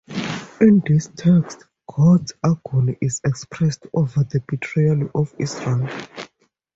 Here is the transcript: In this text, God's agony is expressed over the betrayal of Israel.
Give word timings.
In 0.59 0.81
this 0.87 1.11
text, 1.15 1.63
God's 1.85 2.33
agony 2.43 2.97
is 3.01 3.21
expressed 3.23 3.85
over 3.93 4.23
the 4.23 4.43
betrayal 4.49 5.11
of 5.13 5.31
Israel. 5.37 5.87